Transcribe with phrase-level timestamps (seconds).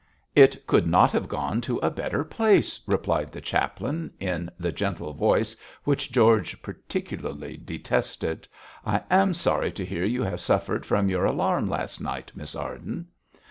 [0.33, 5.13] 'It could not have gone to a better place,' replied the chaplain, in the gentle
[5.13, 8.47] voice which George particularly detested.
[8.83, 13.09] 'I am sorry to hear you have suffered from your alarm last night, Miss Arden.'